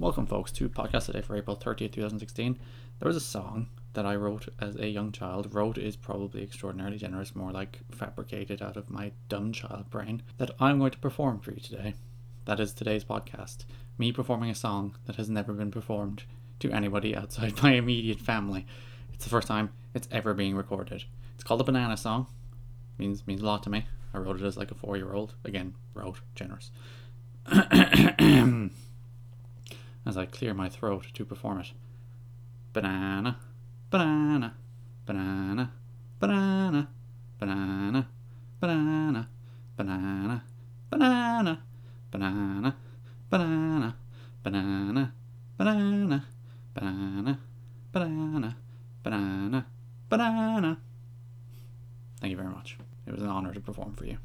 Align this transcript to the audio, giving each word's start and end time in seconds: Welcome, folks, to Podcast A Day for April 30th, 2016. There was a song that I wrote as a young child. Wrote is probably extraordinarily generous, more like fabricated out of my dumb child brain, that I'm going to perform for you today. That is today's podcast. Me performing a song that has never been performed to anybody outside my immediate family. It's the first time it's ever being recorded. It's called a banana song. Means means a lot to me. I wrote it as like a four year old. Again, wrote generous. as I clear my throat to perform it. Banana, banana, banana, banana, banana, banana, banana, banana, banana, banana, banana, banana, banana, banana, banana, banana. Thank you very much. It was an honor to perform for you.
Welcome, 0.00 0.24
folks, 0.24 0.50
to 0.52 0.66
Podcast 0.70 1.10
A 1.10 1.12
Day 1.12 1.20
for 1.20 1.36
April 1.36 1.58
30th, 1.58 1.92
2016. 1.92 2.58
There 2.98 3.06
was 3.06 3.16
a 3.16 3.20
song 3.20 3.68
that 3.92 4.06
I 4.06 4.16
wrote 4.16 4.48
as 4.58 4.76
a 4.76 4.88
young 4.88 5.12
child. 5.12 5.54
Wrote 5.54 5.76
is 5.76 5.94
probably 5.94 6.42
extraordinarily 6.42 6.96
generous, 6.96 7.36
more 7.36 7.52
like 7.52 7.80
fabricated 7.90 8.62
out 8.62 8.78
of 8.78 8.88
my 8.88 9.12
dumb 9.28 9.52
child 9.52 9.90
brain, 9.90 10.22
that 10.38 10.52
I'm 10.58 10.78
going 10.78 10.92
to 10.92 10.98
perform 10.98 11.40
for 11.40 11.50
you 11.50 11.60
today. 11.60 11.92
That 12.46 12.60
is 12.60 12.72
today's 12.72 13.04
podcast. 13.04 13.66
Me 13.98 14.10
performing 14.10 14.48
a 14.48 14.54
song 14.54 14.96
that 15.04 15.16
has 15.16 15.28
never 15.28 15.52
been 15.52 15.70
performed 15.70 16.22
to 16.60 16.72
anybody 16.72 17.14
outside 17.14 17.62
my 17.62 17.74
immediate 17.74 18.20
family. 18.20 18.64
It's 19.12 19.24
the 19.24 19.30
first 19.30 19.48
time 19.48 19.68
it's 19.92 20.08
ever 20.10 20.32
being 20.32 20.56
recorded. 20.56 21.04
It's 21.34 21.44
called 21.44 21.60
a 21.60 21.64
banana 21.64 21.98
song. 21.98 22.26
Means 22.96 23.26
means 23.26 23.42
a 23.42 23.46
lot 23.46 23.62
to 23.64 23.70
me. 23.70 23.84
I 24.14 24.18
wrote 24.18 24.40
it 24.40 24.46
as 24.46 24.56
like 24.56 24.70
a 24.70 24.74
four 24.74 24.96
year 24.96 25.12
old. 25.12 25.34
Again, 25.44 25.74
wrote 25.92 26.22
generous. 26.34 26.70
as 30.10 30.16
I 30.16 30.26
clear 30.26 30.52
my 30.52 30.68
throat 30.68 31.06
to 31.14 31.24
perform 31.24 31.60
it. 31.60 31.72
Banana, 32.72 33.38
banana, 33.90 34.56
banana, 35.06 35.72
banana, 36.18 36.88
banana, 37.38 38.08
banana, 38.58 39.28
banana, 39.76 40.42
banana, 40.90 41.62
banana, 42.10 42.76
banana, 43.30 43.96
banana, 44.50 45.14
banana, 45.62 46.24
banana, 46.74 47.38
banana, 47.92 48.56
banana, 49.04 49.66
banana. 50.08 50.78
Thank 52.20 52.30
you 52.32 52.36
very 52.36 52.50
much. 52.50 52.78
It 53.06 53.12
was 53.12 53.22
an 53.22 53.28
honor 53.28 53.54
to 53.54 53.60
perform 53.60 53.94
for 53.94 54.06
you. 54.06 54.18